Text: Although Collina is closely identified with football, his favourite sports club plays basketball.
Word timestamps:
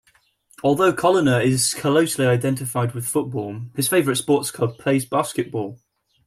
Although 0.63 0.93
Collina 0.93 1.45
is 1.45 1.75
closely 1.75 2.25
identified 2.25 2.95
with 2.95 3.07
football, 3.07 3.61
his 3.75 3.87
favourite 3.87 4.17
sports 4.17 4.49
club 4.49 4.79
plays 4.79 5.05
basketball. 5.05 5.77